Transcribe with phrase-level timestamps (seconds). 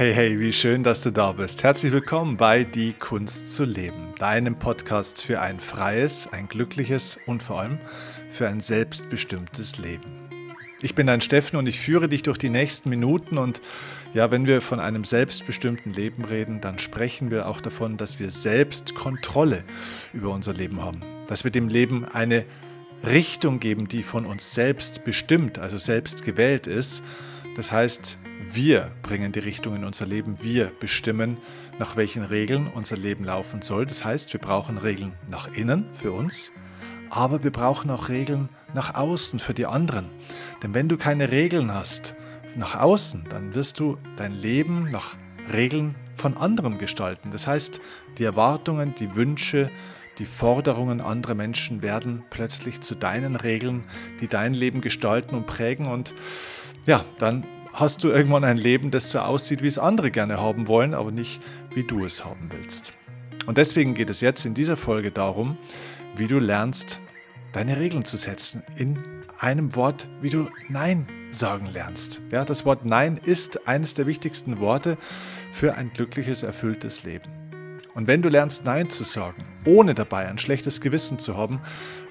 [0.00, 1.62] Hey, hey, wie schön, dass du da bist.
[1.62, 7.42] Herzlich willkommen bei Die Kunst zu leben, deinem Podcast für ein freies, ein glückliches und
[7.42, 7.78] vor allem
[8.30, 10.10] für ein selbstbestimmtes Leben.
[10.80, 13.60] Ich bin dein Steffen und ich führe dich durch die nächsten Minuten und
[14.14, 18.30] ja, wenn wir von einem selbstbestimmten Leben reden, dann sprechen wir auch davon, dass wir
[18.30, 19.64] selbst Kontrolle
[20.14, 22.46] über unser Leben haben, dass wir dem Leben eine
[23.04, 27.02] Richtung geben, die von uns selbst bestimmt, also selbst gewählt ist.
[27.54, 31.36] Das heißt, wir bringen die Richtung in unser Leben, wir bestimmen,
[31.78, 33.86] nach welchen Regeln unser Leben laufen soll.
[33.86, 36.52] Das heißt, wir brauchen Regeln nach innen für uns,
[37.10, 40.08] aber wir brauchen auch Regeln nach außen für die anderen.
[40.62, 42.14] Denn wenn du keine Regeln hast
[42.56, 45.16] nach außen, dann wirst du dein Leben nach
[45.52, 47.30] Regeln von anderen gestalten.
[47.32, 47.80] Das heißt,
[48.18, 49.70] die Erwartungen, die Wünsche,
[50.18, 53.82] die Forderungen anderer Menschen werden plötzlich zu deinen Regeln,
[54.20, 55.86] die dein Leben gestalten und prägen.
[55.86, 56.14] Und
[56.86, 60.68] ja, dann hast du irgendwann ein Leben, das so aussieht, wie es andere gerne haben
[60.68, 61.40] wollen, aber nicht,
[61.74, 62.92] wie du es haben willst.
[63.46, 65.56] Und deswegen geht es jetzt in dieser Folge darum,
[66.16, 67.00] wie du lernst,
[67.52, 68.62] deine Regeln zu setzen.
[68.76, 68.98] In
[69.38, 72.20] einem Wort, wie du Nein sagen lernst.
[72.30, 74.98] Ja, das Wort Nein ist eines der wichtigsten Worte
[75.52, 77.80] für ein glückliches, erfülltes Leben.
[77.94, 81.60] Und wenn du lernst Nein zu sagen, ohne dabei ein schlechtes Gewissen zu haben,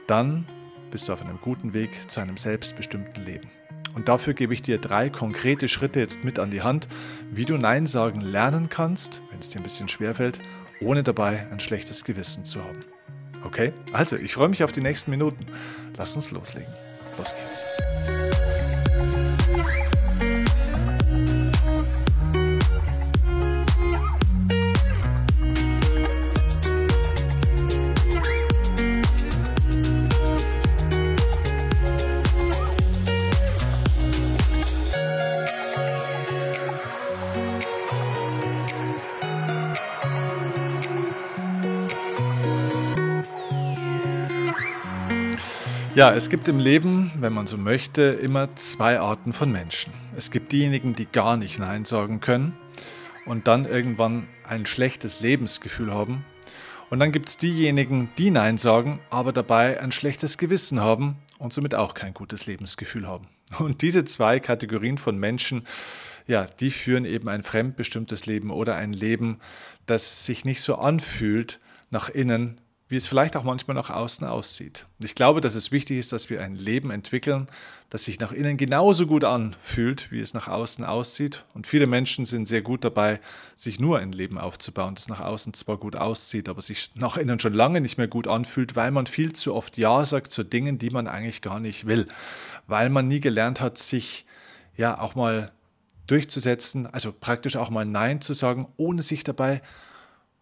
[0.08, 0.46] dann
[0.92, 3.50] bist du auf einem guten Weg zu einem selbstbestimmten Leben.
[4.00, 6.88] Und dafür gebe ich dir drei konkrete Schritte jetzt mit an die Hand,
[7.32, 10.40] wie du Nein sagen lernen kannst, wenn es dir ein bisschen schwerfällt,
[10.80, 12.86] ohne dabei ein schlechtes Gewissen zu haben.
[13.44, 15.48] Okay, also ich freue mich auf die nächsten Minuten.
[15.98, 16.72] Lass uns loslegen.
[17.18, 17.66] Los geht's.
[46.00, 49.92] Ja, es gibt im Leben, wenn man so möchte, immer zwei Arten von Menschen.
[50.16, 52.58] Es gibt diejenigen, die gar nicht Nein sagen können
[53.26, 56.24] und dann irgendwann ein schlechtes Lebensgefühl haben.
[56.90, 61.52] Und dann gibt es diejenigen, die Nein sagen, aber dabei ein schlechtes Gewissen haben und
[61.52, 63.28] somit auch kein gutes Lebensgefühl haben.
[63.60, 65.68] Und diese zwei Kategorien von Menschen,
[66.28, 69.42] ja, die führen eben ein fremdbestimmtes Leben oder ein Leben,
[69.86, 74.88] das sich nicht so anfühlt nach innen, wie es vielleicht auch manchmal nach außen aussieht.
[75.00, 77.48] Und ich glaube, dass es wichtig ist, dass wir ein Leben entwickeln,
[77.92, 81.46] das sich nach innen genauso gut anfühlt, wie es nach außen aussieht.
[81.54, 83.20] Und viele Menschen sind sehr gut dabei,
[83.56, 87.40] sich nur ein Leben aufzubauen, das nach außen zwar gut aussieht, aber sich nach innen
[87.40, 90.80] schon lange nicht mehr gut anfühlt, weil man viel zu oft Ja sagt zu Dingen,
[90.80, 92.08] die man eigentlich gar nicht will.
[92.66, 94.26] Weil man nie gelernt hat, sich
[94.76, 95.52] ja auch mal
[96.08, 99.62] durchzusetzen, also praktisch auch mal Nein zu sagen, ohne sich dabei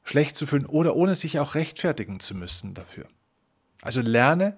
[0.08, 3.06] schlecht zu fühlen oder ohne sich auch rechtfertigen zu müssen dafür.
[3.82, 4.56] Also lerne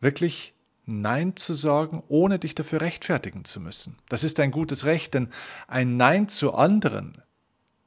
[0.00, 3.96] wirklich Nein zu sagen, ohne dich dafür rechtfertigen zu müssen.
[4.10, 5.30] Das ist ein gutes Recht, denn
[5.66, 7.22] ein Nein zu anderen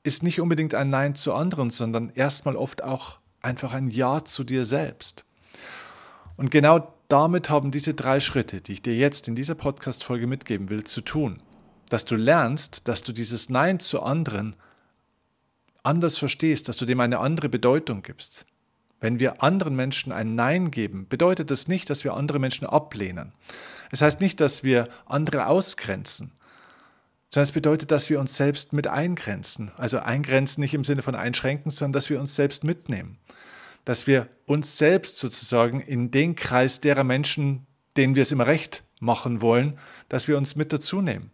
[0.02, 4.44] ist nicht unbedingt ein Nein zu anderen, sondern erstmal oft auch einfach ein Ja zu
[4.44, 5.26] dir selbst.
[6.36, 10.70] Und genau damit haben diese drei Schritte, die ich dir jetzt in dieser Podcast-Folge mitgeben
[10.70, 11.44] will, zu tun.
[11.90, 14.56] Dass du lernst, dass du dieses Nein zu anderen
[15.88, 18.46] anders verstehst, dass du dem eine andere Bedeutung gibst.
[19.00, 23.32] Wenn wir anderen Menschen ein Nein geben, bedeutet das nicht, dass wir andere Menschen ablehnen.
[23.92, 26.32] Es heißt nicht, dass wir andere ausgrenzen,
[27.30, 29.72] sondern es bedeutet, dass wir uns selbst mit eingrenzen.
[29.78, 33.18] Also eingrenzen nicht im Sinne von einschränken, sondern dass wir uns selbst mitnehmen.
[33.86, 37.66] Dass wir uns selbst sozusagen in den Kreis derer Menschen,
[37.96, 39.78] denen wir es immer recht machen wollen,
[40.10, 41.32] dass wir uns mit dazu nehmen.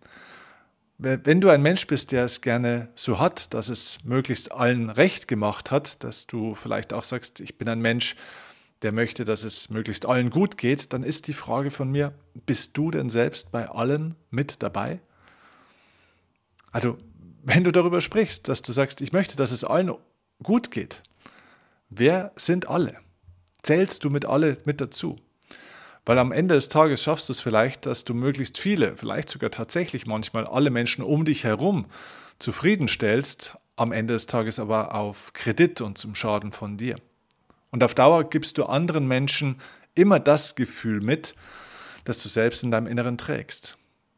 [1.06, 5.28] Wenn du ein Mensch bist, der es gerne so hat, dass es möglichst allen recht
[5.28, 8.16] gemacht hat, dass du vielleicht auch sagst, ich bin ein Mensch,
[8.84, 12.14] der möchte, dass es möglichst allen gut geht, dann ist die Frage von mir,
[12.46, 15.02] bist du denn selbst bei allen mit dabei?
[16.72, 16.98] Also,
[17.44, 19.92] wenn du darüber sprichst, dass du sagst, ich möchte, dass es allen
[20.42, 21.04] gut geht,
[21.90, 22.96] wer sind alle?
[23.62, 25.20] Zählst du mit alle mit dazu?
[26.06, 29.52] Weil am Ende des Tages schaffst du es vielleicht, dass du möglichst viele, vielleicht sogar
[29.52, 31.86] tatsächlich manchmal alle Menschen um dich herum
[32.40, 36.98] zufriedenstellst, am Ende des Tages aber auf Kredit und zum Schaden von dir.
[37.72, 39.60] Und auf Dauer gibst du anderen Menschen
[39.96, 41.36] immer das Gefühl mit,
[42.04, 43.78] das du selbst in deinem Inneren trägst.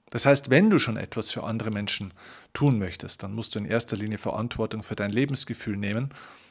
[0.09, 2.13] Das heißt, wenn du schon etwas für andere Menschen
[2.53, 6.09] tun möchtest, dann musst du in erster Linie Verantwortung für dein Lebensgefühl nehmen.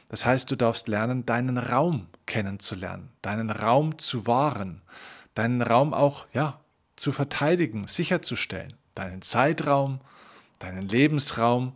[0.09, 4.81] Das heißt, du darfst lernen, deinen Raum kennenzulernen, deinen Raum zu wahren,
[5.35, 6.59] deinen Raum auch ja,
[6.95, 8.73] zu verteidigen, sicherzustellen.
[8.95, 9.99] Deinen Zeitraum,
[10.59, 11.73] deinen Lebensraum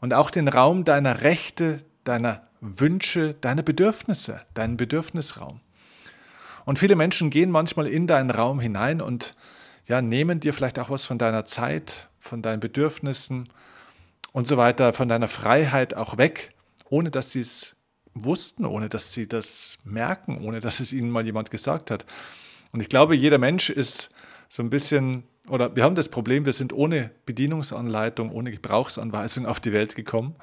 [0.00, 5.60] und auch den Raum deiner Rechte, deiner Wünsche, deiner Bedürfnisse, deinen Bedürfnisraum.
[6.66, 9.34] Und viele Menschen gehen manchmal in deinen Raum hinein und
[9.86, 13.48] ja, nehmen dir vielleicht auch was von deiner Zeit, von deinen Bedürfnissen
[14.32, 16.52] und so weiter, von deiner Freiheit auch weg,
[16.88, 17.76] ohne dass sie es
[18.14, 22.04] wussten, ohne dass sie das merken, ohne dass es ihnen mal jemand gesagt hat.
[22.72, 24.10] Und ich glaube, jeder Mensch ist
[24.48, 29.60] so ein bisschen, oder wir haben das Problem, wir sind ohne Bedienungsanleitung, ohne Gebrauchsanweisung auf
[29.60, 30.36] die Welt gekommen.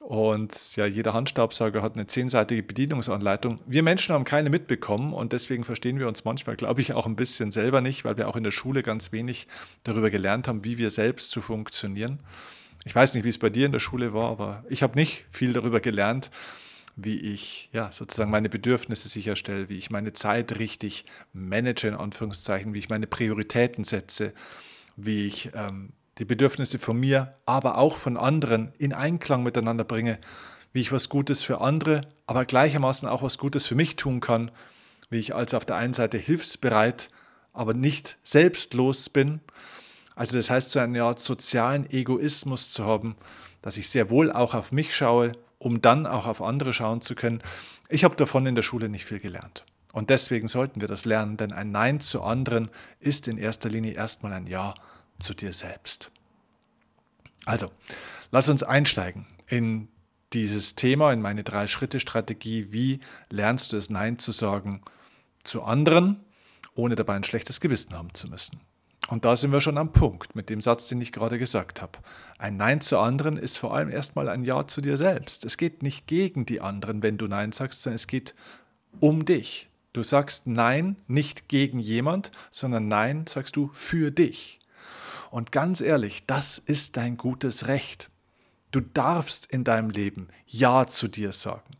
[0.00, 3.60] Und ja, jeder Handstaubsauger hat eine zehnseitige Bedienungsanleitung.
[3.66, 7.14] Wir Menschen haben keine mitbekommen und deswegen verstehen wir uns manchmal, glaube ich, auch ein
[7.14, 9.46] bisschen selber nicht, weil wir auch in der Schule ganz wenig
[9.84, 12.18] darüber gelernt haben, wie wir selbst zu funktionieren.
[12.84, 15.24] Ich weiß nicht, wie es bei dir in der Schule war, aber ich habe nicht
[15.30, 16.32] viel darüber gelernt,
[16.96, 22.74] wie ich ja sozusagen meine Bedürfnisse sicherstelle, wie ich meine Zeit richtig manage, in Anführungszeichen,
[22.74, 24.32] wie ich meine Prioritäten setze,
[24.96, 30.18] wie ich ähm, die Bedürfnisse von mir, aber auch von anderen in Einklang miteinander bringe,
[30.72, 34.50] wie ich was Gutes für andere, aber gleichermaßen auch was Gutes für mich tun kann,
[35.10, 37.10] wie ich also auf der einen Seite hilfsbereit,
[37.52, 39.40] aber nicht selbstlos bin.
[40.14, 43.16] Also das heißt, so eine Art sozialen Egoismus zu haben,
[43.62, 47.14] dass ich sehr wohl auch auf mich schaue um dann auch auf andere schauen zu
[47.14, 47.40] können.
[47.88, 49.64] Ich habe davon in der Schule nicht viel gelernt.
[49.92, 52.68] Und deswegen sollten wir das lernen, denn ein Nein zu anderen
[52.98, 54.74] ist in erster Linie erstmal ein Ja
[55.20, 56.10] zu dir selbst.
[57.44, 57.70] Also,
[58.32, 59.88] lass uns einsteigen in
[60.32, 62.72] dieses Thema, in meine Drei-Schritte-Strategie.
[62.72, 62.98] Wie
[63.30, 64.80] lernst du es, Nein zu sagen
[65.44, 66.24] zu anderen,
[66.74, 68.60] ohne dabei ein schlechtes Gewissen haben zu müssen?
[69.12, 71.98] Und da sind wir schon am Punkt mit dem Satz, den ich gerade gesagt habe.
[72.38, 75.44] Ein Nein zu anderen ist vor allem erstmal ein Ja zu dir selbst.
[75.44, 78.34] Es geht nicht gegen die anderen, wenn du Nein sagst, sondern es geht
[79.00, 79.68] um dich.
[79.92, 84.60] Du sagst Nein nicht gegen jemand, sondern Nein sagst du für dich.
[85.30, 88.08] Und ganz ehrlich, das ist dein gutes Recht.
[88.70, 91.76] Du darfst in deinem Leben Ja zu dir sagen.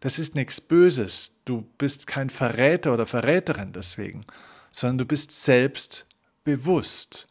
[0.00, 1.42] Das ist nichts Böses.
[1.44, 4.24] Du bist kein Verräter oder Verräterin deswegen,
[4.72, 6.06] sondern du bist selbst
[6.44, 7.26] bewusst.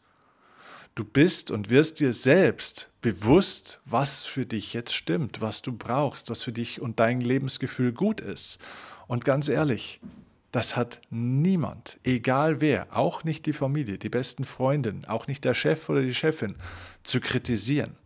[0.94, 6.30] Du bist und wirst dir selbst bewusst, was für dich jetzt stimmt, was du brauchst,
[6.30, 8.58] was für dich und dein Lebensgefühl gut ist.
[9.06, 10.00] Und ganz ehrlich,
[10.52, 15.54] das hat niemand, egal wer, auch nicht die Familie, die besten Freundinnen, auch nicht der
[15.54, 16.56] Chef oder die Chefin,
[17.02, 17.96] zu kritisieren.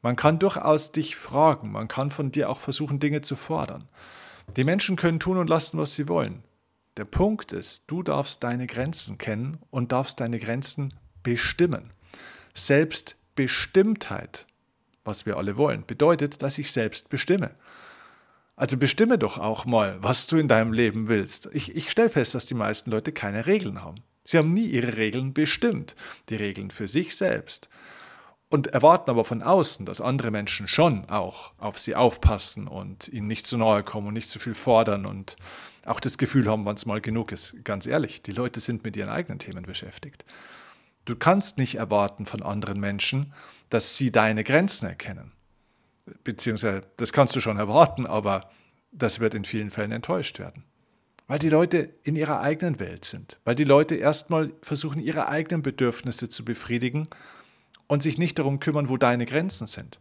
[0.00, 3.88] Man kann durchaus dich fragen, man kann von dir auch versuchen, Dinge zu fordern.
[4.56, 6.42] Die Menschen können tun und lassen, was sie wollen.
[6.96, 10.94] Der Punkt ist, du darfst deine Grenzen kennen und darfst deine Grenzen
[11.24, 11.92] bestimmen.
[12.54, 14.46] Selbstbestimmtheit,
[15.04, 17.56] was wir alle wollen, bedeutet, dass ich selbst bestimme.
[18.54, 21.48] Also bestimme doch auch mal, was du in deinem Leben willst.
[21.52, 24.04] Ich, ich stelle fest, dass die meisten Leute keine Regeln haben.
[24.22, 25.96] Sie haben nie ihre Regeln bestimmt,
[26.28, 27.68] die Regeln für sich selbst
[28.48, 33.26] und erwarten aber von außen, dass andere Menschen schon auch auf sie aufpassen und ihnen
[33.26, 35.36] nicht zu nahe kommen und nicht zu viel fordern und
[35.84, 37.56] auch das Gefühl haben, wann es mal genug ist.
[37.64, 40.24] Ganz ehrlich, die Leute sind mit ihren eigenen Themen beschäftigt.
[41.04, 43.32] Du kannst nicht erwarten von anderen Menschen,
[43.68, 45.32] dass sie deine Grenzen erkennen.
[46.22, 48.50] Beziehungsweise, das kannst du schon erwarten, aber
[48.92, 50.64] das wird in vielen Fällen enttäuscht werden.
[51.26, 53.38] Weil die Leute in ihrer eigenen Welt sind.
[53.44, 57.08] Weil die Leute erstmal versuchen, ihre eigenen Bedürfnisse zu befriedigen
[57.94, 59.98] und sich nicht darum kümmern, wo deine Grenzen sind.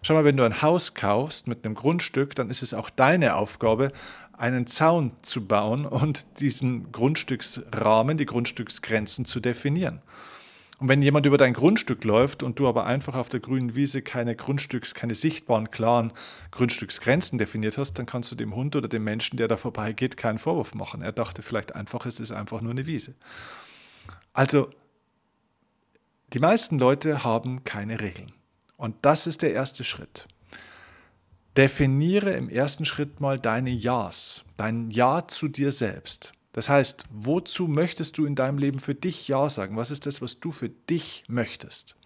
[0.00, 3.36] Schau mal, wenn du ein Haus kaufst mit einem Grundstück, dann ist es auch deine
[3.36, 3.92] Aufgabe,
[4.36, 10.00] einen Zaun zu bauen und diesen Grundstücksrahmen, die Grundstücksgrenzen zu definieren.
[10.80, 14.02] Und wenn jemand über dein Grundstück läuft und du aber einfach auf der grünen Wiese
[14.02, 16.12] keine Grundstücks, keine sichtbaren, klaren
[16.50, 20.38] Grundstücksgrenzen definiert hast, dann kannst du dem Hund oder dem Menschen, der da vorbeigeht, keinen
[20.38, 21.02] Vorwurf machen.
[21.02, 23.14] Er dachte vielleicht einfach, es ist einfach nur eine Wiese.
[24.32, 24.70] Also
[26.32, 28.32] die meisten Leute haben keine Regeln.
[28.76, 30.26] Und das ist der erste Schritt.
[31.56, 36.32] Definiere im ersten Schritt mal deine Ja's, dein Ja zu dir selbst.
[36.52, 39.76] Das heißt, wozu möchtest du in deinem Leben für dich Ja sagen?
[39.76, 41.96] Was ist das, was du für dich möchtest?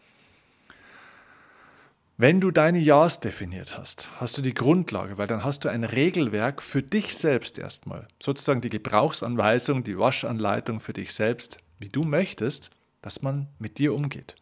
[2.18, 5.85] Wenn du deine Ja's definiert hast, hast du die Grundlage, weil dann hast du ein
[5.85, 8.09] Regelwerk für dich selbst erstmal.
[8.23, 12.71] Sozusagen die Gebrauchsanweisung, die Waschanleitung für dich selbst, wie du möchtest,
[13.06, 14.34] dass man mit dir umgeht.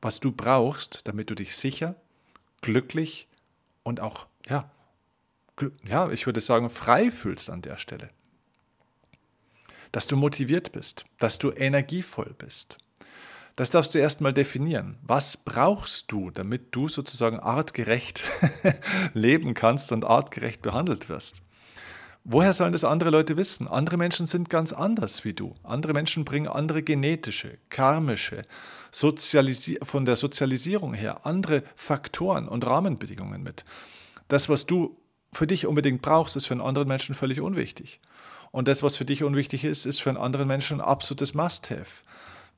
[0.00, 1.96] Was du brauchst, damit du dich sicher,
[2.62, 3.28] glücklich
[3.82, 4.70] und auch, ja,
[5.84, 8.08] ja, ich würde sagen, frei fühlst an der Stelle.
[9.92, 12.78] Dass du motiviert bist, dass du energievoll bist.
[13.54, 14.96] Das darfst du erstmal definieren.
[15.02, 18.24] Was brauchst du, damit du sozusagen artgerecht
[19.12, 21.42] leben kannst und artgerecht behandelt wirst?
[22.24, 23.66] Woher sollen das andere Leute wissen?
[23.66, 25.54] Andere Menschen sind ganz anders wie du.
[25.62, 28.42] Andere Menschen bringen andere genetische, karmische,
[28.92, 33.64] von der Sozialisierung her andere Faktoren und Rahmenbedingungen mit.
[34.28, 34.96] Das, was du
[35.32, 38.00] für dich unbedingt brauchst, ist für einen anderen Menschen völlig unwichtig.
[38.50, 42.02] Und das, was für dich unwichtig ist, ist für einen anderen Menschen ein absolutes Must-Have.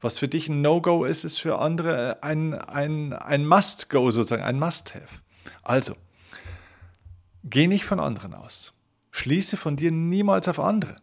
[0.00, 4.58] Was für dich ein No-Go ist, ist für andere ein, ein, ein Must-Go sozusagen, ein
[4.58, 5.20] Must-Have.
[5.62, 5.94] Also,
[7.44, 8.72] geh nicht von anderen aus.
[9.12, 10.96] Schließe von dir niemals auf andere.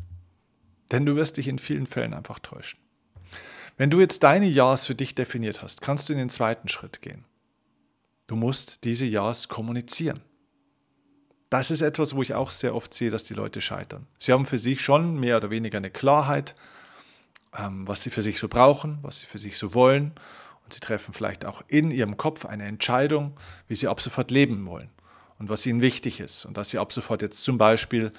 [0.91, 2.79] Denn du wirst dich in vielen Fällen einfach täuschen.
[3.77, 7.01] Wenn du jetzt deine Ja's für dich definiert hast, kannst du in den zweiten Schritt
[7.01, 7.23] gehen.
[8.27, 10.21] Du musst diese Ja's kommunizieren.
[11.49, 14.07] Das ist etwas, wo ich auch sehr oft sehe, dass die Leute scheitern.
[14.17, 16.55] Sie haben für sich schon mehr oder weniger eine Klarheit,
[17.57, 20.13] ähm, was sie für sich so brauchen, was sie für sich so wollen.
[20.63, 24.65] Und sie treffen vielleicht auch in ihrem Kopf eine Entscheidung, wie sie ab sofort leben
[24.65, 24.89] wollen
[25.39, 26.45] und was ihnen wichtig ist.
[26.45, 28.11] Und dass sie ab sofort jetzt zum Beispiel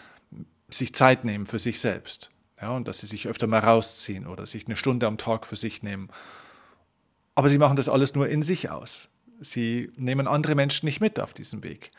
[0.68, 2.30] sich Zeit nehmen für sich selbst.
[2.60, 5.56] Ja, und dass sie sich öfter mal rausziehen oder sich eine Stunde am Tag für
[5.56, 6.08] sich nehmen.
[7.34, 9.08] Aber sie machen das alles nur in sich aus.
[9.40, 11.90] Sie nehmen andere Menschen nicht mit auf diesem Weg.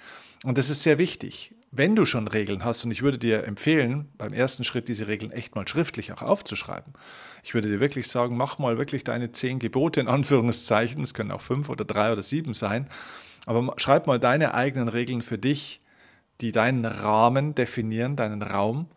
[0.44, 1.56] Und das ist sehr wichtig.
[1.74, 5.32] Wenn du schon Regeln hast, und ich würde dir empfehlen, beim ersten Schritt diese Regeln
[5.32, 6.94] echt mal schriftlich auch aufzuschreiben.
[7.44, 11.32] Ich würde dir wirklich sagen, mach mal wirklich deine zehn Gebote in Anführungszeichen, es können
[11.32, 12.90] auch fünf oder drei oder sieben sein,
[13.46, 15.80] aber schreib mal deine eigenen Regeln für dich,
[16.42, 18.88] die deinen Rahmen definieren, deinen Raum,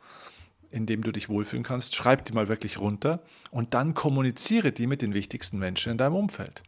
[0.71, 1.95] in dem du dich wohlfühlen kannst.
[1.95, 6.16] Schreib die mal wirklich runter und dann kommuniziere die mit den wichtigsten Menschen in deinem
[6.16, 6.64] Umfeld.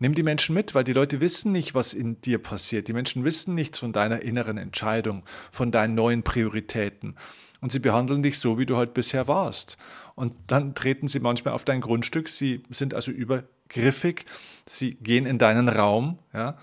[0.00, 2.88] Nimm die Menschen mit, weil die Leute wissen nicht, was in dir passiert.
[2.88, 7.16] Die Menschen wissen nichts von deiner inneren Entscheidung, von deinen neuen Prioritäten.
[7.60, 9.76] Und sie behandeln dich so, wie du halt bisher warst.
[10.14, 12.30] Und dann treten sie manchmal auf dein Grundstück.
[12.30, 14.24] Sie sind also übergriffig.
[14.64, 16.18] Sie gehen in deinen Raum.
[16.32, 16.56] Ja.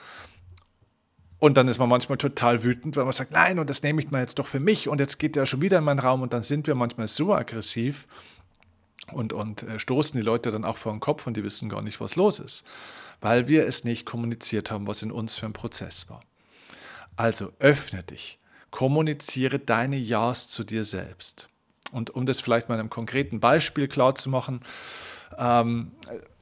[1.38, 4.10] Und dann ist man manchmal total wütend, weil man sagt, nein, und das nehme ich
[4.10, 6.34] mal jetzt doch für mich und jetzt geht der schon wieder in meinen Raum und
[6.34, 8.08] dann sind wir manchmal so aggressiv
[9.12, 11.82] und, und äh, stoßen die Leute dann auch vor den Kopf und die wissen gar
[11.82, 12.64] nicht, was los ist
[13.22, 16.22] weil wir es nicht kommuniziert haben, was in uns für ein Prozess war.
[17.16, 18.38] Also öffne dich,
[18.70, 21.50] kommuniziere deine Ja's zu dir selbst.
[21.92, 24.60] Und um das vielleicht mal in einem konkreten Beispiel klar zu machen,
[25.38, 25.92] ähm,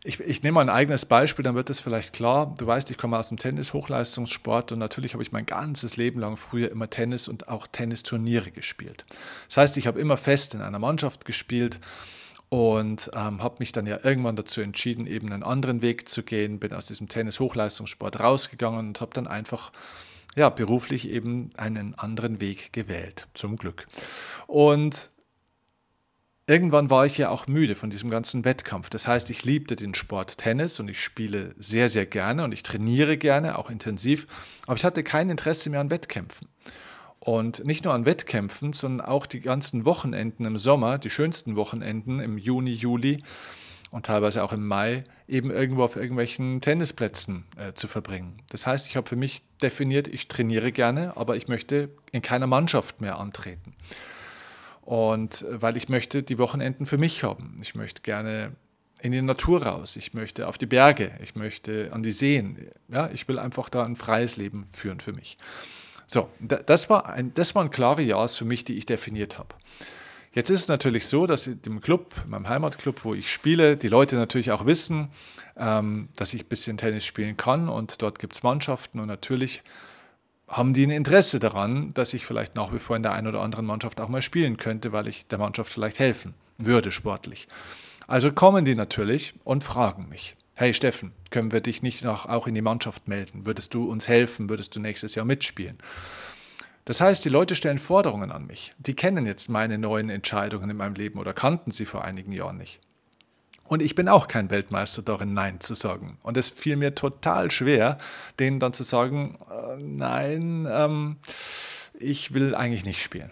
[0.03, 2.53] ich, ich, nehme mal ein eigenes Beispiel, dann wird es vielleicht klar.
[2.59, 6.19] Du weißt, ich komme aus dem Tennis, Hochleistungssport und natürlich habe ich mein ganzes Leben
[6.19, 9.05] lang früher immer Tennis und auch Tennisturniere gespielt.
[9.47, 11.79] Das heißt, ich habe immer fest in einer Mannschaft gespielt
[12.49, 16.59] und ähm, habe mich dann ja irgendwann dazu entschieden, eben einen anderen Weg zu gehen,
[16.59, 19.71] bin aus diesem Tennis-Hochleistungssport rausgegangen und habe dann einfach
[20.35, 23.87] ja, beruflich eben einen anderen Weg gewählt, zum Glück.
[24.47, 25.09] Und
[26.47, 28.89] irgendwann war ich ja auch müde von diesem ganzen Wettkampf.
[28.89, 32.63] Das heißt, ich liebte den Sport Tennis und ich spiele sehr, sehr gerne und ich
[32.63, 34.27] trainiere gerne, auch intensiv,
[34.67, 36.47] aber ich hatte kein Interesse mehr an Wettkämpfen.
[37.25, 42.19] Und nicht nur an Wettkämpfen, sondern auch die ganzen Wochenenden im Sommer, die schönsten Wochenenden
[42.19, 43.17] im Juni, Juli
[43.89, 48.37] und teilweise auch im Mai, eben irgendwo auf irgendwelchen Tennisplätzen äh, zu verbringen.
[48.51, 52.45] Das heißt, ich habe für mich definiert, ich trainiere gerne, aber ich möchte in keiner
[52.45, 53.73] Mannschaft mehr antreten.
[54.83, 57.57] Und äh, weil ich möchte die Wochenenden für mich haben.
[57.59, 58.51] Ich möchte gerne
[59.01, 62.67] in die Natur raus, ich möchte auf die Berge, ich möchte an die Seen.
[62.87, 65.39] Ja, ich will einfach da ein freies Leben führen für mich.
[66.07, 69.49] So, das, war ein, das waren klare Ja's für mich, die ich definiert habe.
[70.33, 73.87] Jetzt ist es natürlich so, dass im Club, in meinem Heimatclub, wo ich spiele, die
[73.87, 75.07] Leute natürlich auch wissen,
[75.57, 79.63] ähm, dass ich ein bisschen Tennis spielen kann und dort gibt es Mannschaften und natürlich
[80.47, 83.41] haben die ein Interesse daran, dass ich vielleicht nach wie vor in der einen oder
[83.41, 87.47] anderen Mannschaft auch mal spielen könnte, weil ich der Mannschaft vielleicht helfen würde sportlich.
[88.07, 92.47] Also kommen die natürlich und fragen mich hey Steffen, können wir dich nicht noch auch
[92.47, 93.45] in die Mannschaft melden?
[93.45, 94.49] Würdest du uns helfen?
[94.49, 95.77] Würdest du nächstes Jahr mitspielen?
[96.85, 98.73] Das heißt, die Leute stellen Forderungen an mich.
[98.77, 102.57] Die kennen jetzt meine neuen Entscheidungen in meinem Leben oder kannten sie vor einigen Jahren
[102.57, 102.79] nicht.
[103.67, 106.19] Und ich bin auch kein Weltmeister darin, Nein zu sagen.
[106.21, 107.97] Und es fiel mir total schwer,
[108.39, 111.17] denen dann zu sagen, äh, nein, ähm,
[111.99, 113.31] ich will eigentlich nicht spielen.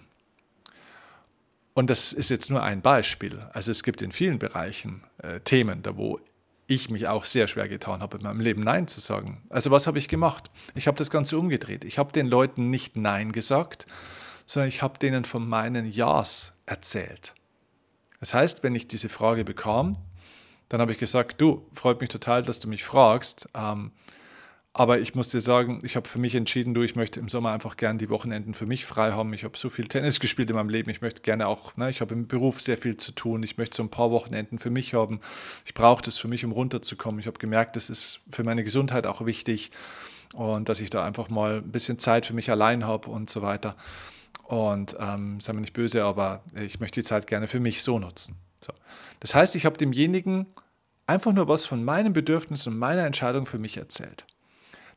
[1.76, 3.46] Und das ist jetzt nur ein Beispiel.
[3.54, 6.20] Also es gibt in vielen Bereichen äh, Themen, da wo
[6.74, 9.44] ich mich auch sehr schwer getan habe, in meinem Leben Nein zu sagen.
[9.50, 10.52] Also was habe ich gemacht?
[10.76, 11.86] Ich habe das Ganze umgedreht.
[11.86, 13.86] Ich habe den Leuten nicht Nein gesagt,
[14.46, 17.34] sondern ich habe denen von meinen Ja's erzählt.
[18.20, 19.94] Das heißt, wenn ich diese Frage bekam,
[20.70, 23.48] dann habe ich gesagt, du, freut mich total, dass du mich fragst.
[23.54, 23.92] Ähm,
[24.76, 27.52] aber ich muss dir sagen, ich habe für mich entschieden, du, ich möchte im Sommer
[27.52, 29.32] einfach gerne die Wochenenden für mich frei haben.
[29.34, 30.90] Ich habe so viel Tennis gespielt in meinem Leben.
[30.90, 33.44] Ich möchte gerne auch, ne, ich habe im Beruf sehr viel zu tun.
[33.44, 35.20] Ich möchte so ein paar Wochenenden für mich haben.
[35.66, 37.20] Ich brauche das für mich, um runterzukommen.
[37.20, 39.70] Ich habe gemerkt, das ist für meine Gesundheit auch wichtig
[40.34, 43.44] und dass ich da einfach mal ein bisschen Zeit für mich allein habe und so
[43.44, 43.76] weiter.
[44.42, 48.00] Und ähm, sei mir nicht böse, aber ich möchte die Zeit gerne für mich so
[48.00, 48.38] nutzen.
[48.60, 48.74] So.
[49.20, 50.48] Das heißt, ich habe demjenigen
[51.06, 54.26] einfach nur was von meinen Bedürfnissen und meiner Entscheidung für mich erzählt.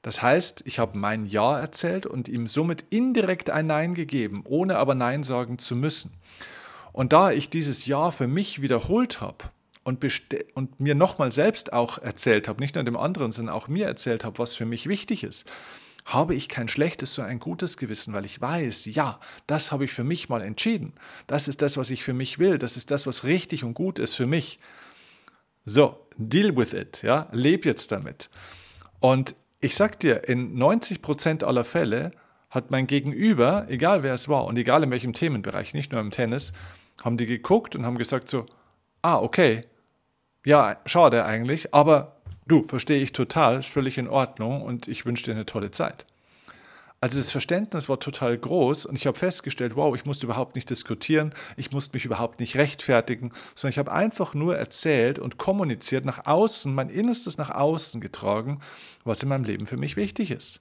[0.02, 4.78] Das heißt, ich habe mein Ja erzählt und ihm somit indirekt ein Nein gegeben, ohne
[4.78, 6.12] aber Nein sagen zu müssen.
[6.92, 9.44] Und da ich dieses Ja für mich wiederholt habe
[9.84, 10.04] und,
[10.54, 14.24] und mir nochmal selbst auch erzählt habe, nicht nur dem anderen, sondern auch mir erzählt
[14.24, 15.44] habe, was für mich wichtig ist,
[16.06, 19.92] habe ich kein schlechtes, sondern ein gutes Gewissen, weil ich weiß, ja, das habe ich
[19.92, 20.92] für mich mal entschieden.
[21.26, 22.58] Das ist das, was ich für mich will.
[22.58, 24.60] Das ist das, was richtig und gut ist für mich.
[25.64, 28.30] So, deal with it, ja, leb jetzt damit.
[29.00, 32.12] Und ich sag dir, in 90 Prozent aller Fälle
[32.50, 36.10] hat mein Gegenüber, egal wer es war und egal in welchem Themenbereich, nicht nur im
[36.10, 36.52] Tennis,
[37.02, 38.46] haben die geguckt und haben gesagt so,
[39.02, 39.62] ah, okay,
[40.44, 45.24] ja, schade eigentlich, aber du, verstehe ich total, ist völlig in Ordnung und ich wünsche
[45.24, 46.06] dir eine tolle Zeit.
[47.06, 50.68] Also das Verständnis war total groß und ich habe festgestellt, wow, ich musste überhaupt nicht
[50.68, 56.04] diskutieren, ich musste mich überhaupt nicht rechtfertigen, sondern ich habe einfach nur erzählt und kommuniziert
[56.04, 58.58] nach außen, mein Innerstes nach außen getragen,
[59.04, 60.58] was in meinem Leben für mich wichtig ist.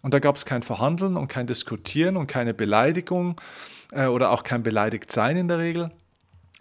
[0.00, 3.40] Und da gab es kein Verhandeln und kein Diskutieren und keine Beleidigung
[3.90, 5.90] äh, oder auch kein Beleidigtsein in der Regel.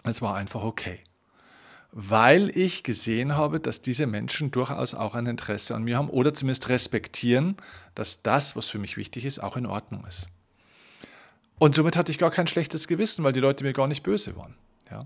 [0.04, 1.02] Es war einfach okay
[1.96, 6.34] weil ich gesehen habe, dass diese Menschen durchaus auch ein Interesse an mir haben oder
[6.34, 7.56] zumindest respektieren,
[7.94, 10.28] dass das, was für mich wichtig ist, auch in Ordnung ist.
[11.60, 14.36] Und somit hatte ich gar kein schlechtes Gewissen, weil die Leute mir gar nicht böse
[14.36, 14.56] waren.
[14.90, 15.02] Ja.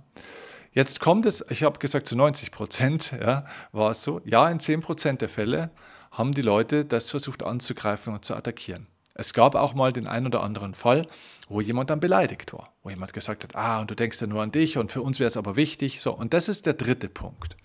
[0.72, 4.62] Jetzt kommt es, ich habe gesagt, zu 90 Prozent ja, war es so, ja, in
[4.62, 5.72] 10 Prozent der Fälle
[6.12, 8.88] haben die Leute das versucht anzugreifen und zu attackieren.
[9.20, 11.02] Es gab auch mal den einen oder anderen Fall,
[11.50, 14.44] wo jemand dann beleidigt war, wo jemand gesagt hat, ah, und du denkst ja nur
[14.44, 16.02] an dich und für uns wäre es aber wichtig.
[16.02, 17.58] So, und das ist der dritte Punkt.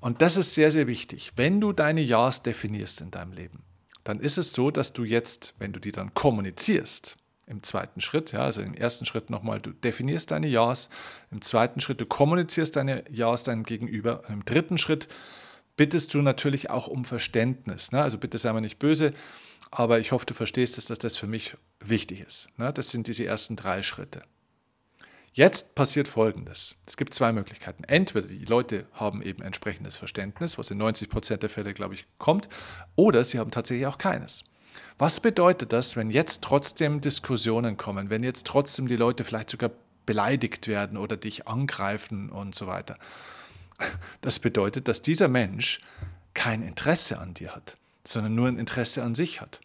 [0.00, 1.32] Und das ist sehr, sehr wichtig.
[1.36, 3.62] Wenn du deine Ja's definierst in deinem Leben,
[4.02, 8.32] dann ist es so, dass du jetzt, wenn du die dann kommunizierst, im zweiten Schritt,
[8.32, 10.90] ja, also im ersten Schritt nochmal, du definierst deine Ja's,
[11.30, 15.06] im zweiten Schritt, du kommunizierst deine Ja's deinem Gegenüber, im dritten Schritt
[15.76, 17.92] bittest du natürlich auch um Verständnis.
[17.92, 18.02] Ne?
[18.02, 19.12] Also bitte sei mir nicht böse,
[19.70, 22.48] aber ich hoffe, du verstehst es, dass das für mich wichtig ist.
[22.56, 22.72] Ne?
[22.72, 24.22] Das sind diese ersten drei Schritte.
[25.32, 26.74] Jetzt passiert Folgendes.
[26.86, 27.84] Es gibt zwei Möglichkeiten.
[27.84, 32.06] Entweder die Leute haben eben entsprechendes Verständnis, was in 90 Prozent der Fälle, glaube ich,
[32.18, 32.48] kommt,
[32.96, 34.42] oder sie haben tatsächlich auch keines.
[34.98, 39.70] Was bedeutet das, wenn jetzt trotzdem Diskussionen kommen, wenn jetzt trotzdem die Leute vielleicht sogar
[40.06, 42.98] beleidigt werden oder dich angreifen und so weiter?
[44.22, 45.80] Das bedeutet, dass dieser Mensch
[46.34, 47.76] kein Interesse an dir hat,
[48.08, 49.60] sondern nur ein Interesse an sich hat.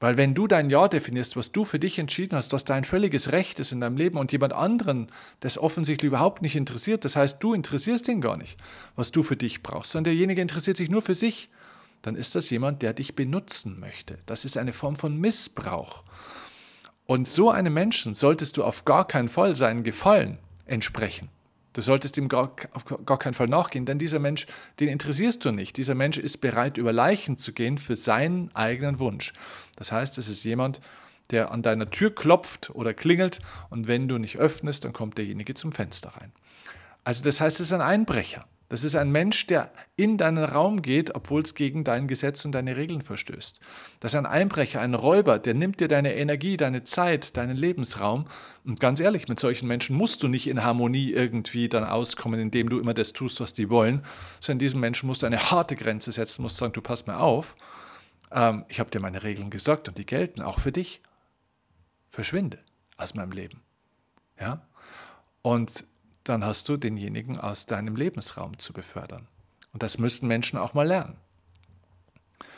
[0.00, 3.32] Weil wenn du dein Ja definierst, was du für dich entschieden hast, was dein völliges
[3.32, 7.42] Recht ist in deinem Leben und jemand anderen das offensichtlich überhaupt nicht interessiert, das heißt,
[7.42, 8.58] du interessierst ihn gar nicht,
[8.94, 11.50] was du für dich brauchst, sondern derjenige interessiert sich nur für sich,
[12.02, 14.18] dann ist das jemand, der dich benutzen möchte.
[14.26, 16.04] Das ist eine Form von Missbrauch.
[17.06, 21.28] Und so einem Menschen solltest du auf gar keinen Fall seinen Gefallen entsprechen.
[21.72, 24.46] Du solltest ihm gar, auf gar keinen Fall nachgehen, denn dieser Mensch,
[24.80, 25.76] den interessierst du nicht.
[25.76, 29.32] Dieser Mensch ist bereit, über Leichen zu gehen für seinen eigenen Wunsch.
[29.76, 30.80] Das heißt, es ist jemand,
[31.30, 35.54] der an deiner Tür klopft oder klingelt und wenn du nicht öffnest, dann kommt derjenige
[35.54, 36.32] zum Fenster rein.
[37.04, 38.46] Also das heißt, es ist ein Einbrecher.
[38.70, 42.52] Das ist ein Mensch, der in deinen Raum geht, obwohl es gegen dein Gesetz und
[42.52, 43.60] deine Regeln verstößt.
[44.00, 48.26] Das ist ein Einbrecher, ein Räuber, der nimmt dir deine Energie, deine Zeit, deinen Lebensraum.
[48.64, 52.68] Und ganz ehrlich, mit solchen Menschen musst du nicht in Harmonie irgendwie dann auskommen, indem
[52.68, 54.04] du immer das tust, was die wollen,
[54.38, 57.56] sondern diesen Menschen musst du eine harte Grenze setzen, musst sagen, du passt mir auf.
[58.30, 61.00] Ähm, ich habe dir meine Regeln gesagt und die gelten auch für dich.
[62.10, 62.58] Verschwinde
[62.98, 63.62] aus meinem Leben.
[64.38, 64.60] Ja?
[65.40, 65.84] Und
[66.28, 69.26] dann hast du denjenigen aus deinem Lebensraum zu befördern.
[69.72, 71.16] Und das müssten Menschen auch mal lernen.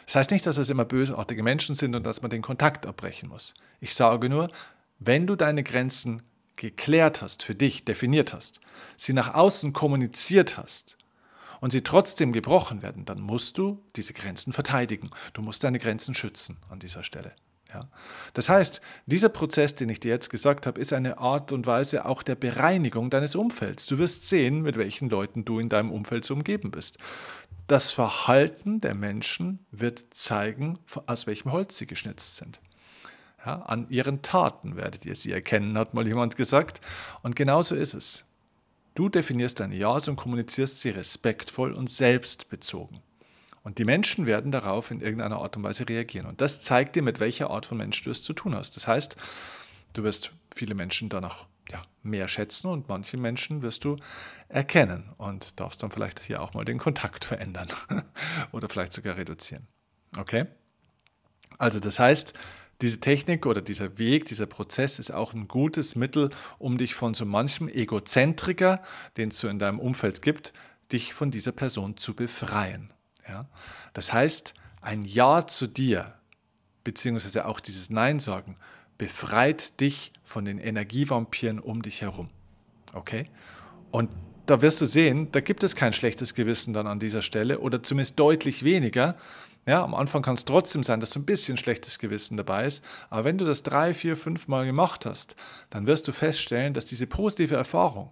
[0.06, 3.28] Das heißt nicht, dass es immer bösartige Menschen sind und dass man den Kontakt abbrechen
[3.28, 3.54] muss.
[3.80, 4.48] Ich sage nur,
[4.98, 6.22] wenn du deine Grenzen
[6.56, 8.60] geklärt hast, für dich definiert hast,
[8.96, 10.98] sie nach außen kommuniziert hast
[11.60, 15.10] und sie trotzdem gebrochen werden, dann musst du diese Grenzen verteidigen.
[15.32, 17.32] Du musst deine Grenzen schützen an dieser Stelle.
[17.72, 17.80] Ja.
[18.34, 22.04] Das heißt, dieser Prozess, den ich dir jetzt gesagt habe, ist eine Art und Weise
[22.04, 23.86] auch der Bereinigung deines Umfelds.
[23.86, 26.98] Du wirst sehen, mit welchen Leuten du in deinem Umfeld umgeben bist.
[27.66, 32.60] Das Verhalten der Menschen wird zeigen, aus welchem Holz sie geschnitzt sind.
[33.46, 36.80] Ja, an ihren Taten werdet ihr sie erkennen, hat mal jemand gesagt.
[37.22, 38.24] Und genauso ist es.
[38.94, 43.00] Du definierst deine Ja's und kommunizierst sie respektvoll und selbstbezogen.
[43.62, 46.26] Und die Menschen werden darauf in irgendeiner Art und Weise reagieren.
[46.26, 48.76] Und das zeigt dir, mit welcher Art von Mensch du es zu tun hast.
[48.76, 49.16] Das heißt,
[49.92, 53.96] du wirst viele Menschen danach ja, mehr schätzen und manche Menschen wirst du
[54.48, 57.68] erkennen und darfst dann vielleicht hier auch mal den Kontakt verändern
[58.52, 59.66] oder vielleicht sogar reduzieren.
[60.16, 60.46] Okay?
[61.58, 62.34] Also das heißt,
[62.82, 67.12] Diese Technik oder dieser Weg, dieser Prozess ist auch ein gutes Mittel, um dich von
[67.12, 68.82] so manchem Egozentriker,
[69.18, 70.54] den es so in deinem Umfeld gibt,
[70.90, 72.92] dich von dieser Person zu befreien.
[73.30, 73.46] Ja?
[73.92, 76.14] Das heißt, ein Ja zu dir,
[76.84, 78.56] beziehungsweise auch dieses Nein sagen,
[78.98, 82.28] befreit dich von den Energievampiren um dich herum.
[82.92, 83.24] Okay?
[83.90, 84.10] Und
[84.46, 87.82] da wirst du sehen, da gibt es kein schlechtes Gewissen dann an dieser Stelle oder
[87.82, 89.16] zumindest deutlich weniger.
[89.66, 92.82] Ja, am Anfang kann es trotzdem sein, dass so ein bisschen schlechtes Gewissen dabei ist.
[93.10, 95.36] Aber wenn du das drei, vier, fünf Mal gemacht hast,
[95.68, 98.10] dann wirst du feststellen, dass diese positive Erfahrung,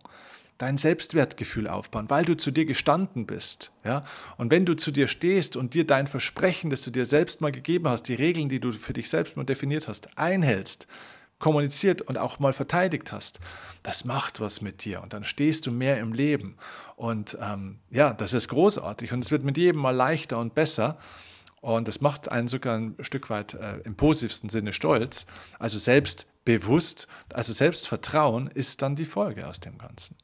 [0.58, 3.72] dein Selbstwertgefühl aufbauen, weil du zu dir gestanden bist.
[3.84, 4.04] Ja?
[4.36, 7.52] Und wenn du zu dir stehst und dir dein Versprechen, das du dir selbst mal
[7.52, 10.88] gegeben hast, die Regeln, die du für dich selbst mal definiert hast, einhältst,
[11.38, 13.38] kommuniziert und auch mal verteidigt hast,
[13.84, 16.56] das macht was mit dir und dann stehst du mehr im Leben.
[16.96, 20.98] Und ähm, ja, das ist großartig und es wird mit jedem mal leichter und besser.
[21.60, 25.26] Und das macht einen sogar ein Stück weit äh, im positivsten Sinne stolz.
[25.58, 30.16] Also selbstbewusst, also Selbstvertrauen ist dann die Folge aus dem Ganzen.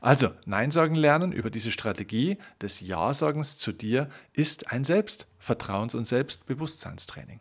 [0.00, 6.06] Also, Nein sagen lernen über diese Strategie des Ja-Sagens zu dir ist ein Selbstvertrauens- und
[6.06, 7.40] Selbstbewusstseinstraining.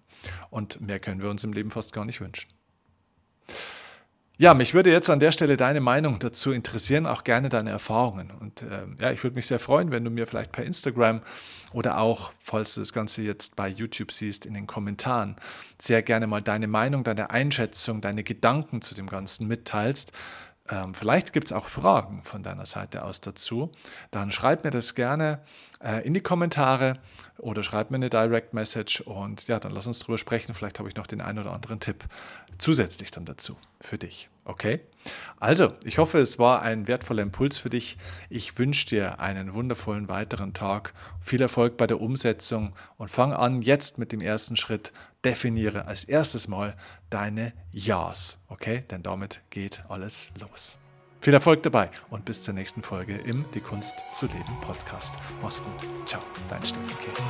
[0.49, 2.49] Und mehr können wir uns im Leben fast gar nicht wünschen.
[4.37, 8.31] Ja, mich würde jetzt an der Stelle deine Meinung dazu interessieren, auch gerne deine Erfahrungen.
[8.31, 11.21] Und äh, ja, ich würde mich sehr freuen, wenn du mir vielleicht per Instagram
[11.71, 15.37] oder auch, falls du das Ganze jetzt bei YouTube siehst, in den Kommentaren
[15.81, 20.11] sehr gerne mal deine Meinung, deine Einschätzung, deine Gedanken zu dem Ganzen mitteilst.
[20.69, 23.71] Ähm, vielleicht gibt es auch Fragen von deiner Seite aus dazu.
[24.11, 25.39] Dann schreib mir das gerne
[25.83, 26.97] äh, in die Kommentare
[27.37, 30.53] oder schreib mir eine Direct Message und ja, dann lass uns drüber sprechen.
[30.53, 32.05] Vielleicht habe ich noch den einen oder anderen Tipp
[32.57, 34.29] zusätzlich dann dazu für dich.
[34.43, 34.79] Okay?
[35.39, 37.97] Also, ich hoffe, es war ein wertvoller Impuls für dich.
[38.29, 43.61] Ich wünsche dir einen wundervollen weiteren Tag, viel Erfolg bei der Umsetzung und fang an
[43.61, 44.93] jetzt mit dem ersten Schritt.
[45.25, 46.75] Definiere als erstes Mal
[47.09, 48.39] deine Ja's.
[48.47, 48.83] Okay?
[48.91, 50.77] Denn damit geht alles los.
[51.19, 55.15] Viel Erfolg dabei und bis zur nächsten Folge im Die Kunst zu leben Podcast.
[55.41, 55.87] Mach's gut.
[56.05, 57.23] Ciao, dein Steffen Käfer.